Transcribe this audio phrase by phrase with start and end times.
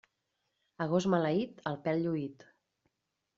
[0.85, 2.47] A gos maleït, el pèl lluït.